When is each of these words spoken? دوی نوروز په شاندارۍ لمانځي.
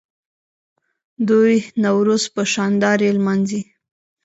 دوی 1.27 1.55
نوروز 1.83 2.23
په 2.33 2.41
شاندارۍ 2.53 3.09
لمانځي. 3.17 3.61